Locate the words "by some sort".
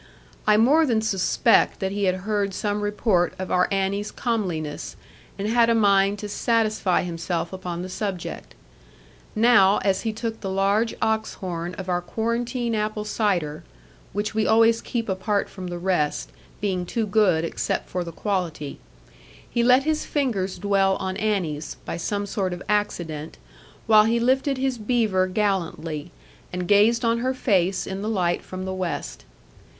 21.85-22.53